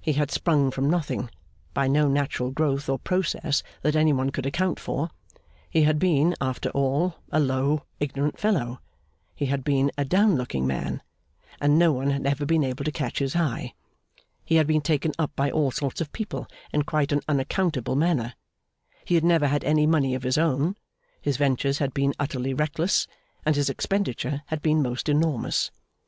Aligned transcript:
He 0.00 0.14
had 0.14 0.32
sprung 0.32 0.72
from 0.72 0.90
nothing, 0.90 1.30
by 1.72 1.86
no 1.86 2.08
natural 2.08 2.50
growth 2.50 2.88
or 2.88 2.98
process 2.98 3.62
that 3.82 3.94
any 3.94 4.12
one 4.12 4.30
could 4.30 4.44
account 4.44 4.80
for; 4.80 5.10
he 5.70 5.82
had 5.82 6.00
been, 6.00 6.34
after 6.40 6.68
all, 6.70 7.14
a 7.30 7.38
low, 7.38 7.84
ignorant 8.00 8.40
fellow; 8.40 8.80
he 9.36 9.46
had 9.46 9.62
been 9.62 9.92
a 9.96 10.04
down 10.04 10.34
looking 10.34 10.66
man, 10.66 11.00
and 11.60 11.78
no 11.78 11.92
one 11.92 12.10
had 12.10 12.26
ever 12.26 12.44
been 12.44 12.64
able 12.64 12.84
to 12.84 12.90
catch 12.90 13.20
his 13.20 13.36
eye; 13.36 13.72
he 14.44 14.56
had 14.56 14.66
been 14.66 14.80
taken 14.80 15.12
up 15.16 15.30
by 15.36 15.48
all 15.48 15.70
sorts 15.70 16.00
of 16.00 16.10
people 16.12 16.48
in 16.72 16.82
quite 16.82 17.12
an 17.12 17.20
unaccountable 17.28 17.94
manner; 17.94 18.34
he 19.04 19.14
had 19.14 19.22
never 19.22 19.46
had 19.46 19.62
any 19.62 19.86
money 19.86 20.12
of 20.12 20.24
his 20.24 20.36
own, 20.38 20.74
his 21.22 21.36
ventures 21.36 21.78
had 21.78 21.94
been 21.94 22.12
utterly 22.18 22.52
reckless, 22.52 23.06
and 23.46 23.54
his 23.54 23.70
expenditure 23.70 24.42
had 24.46 24.60
been 24.60 24.82
most 24.82 25.08
enormous. 25.08 25.70